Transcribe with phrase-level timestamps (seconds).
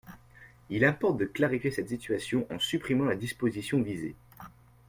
[0.71, 4.15] Il importe de clarifier cette situation en supprimant la disposition visée.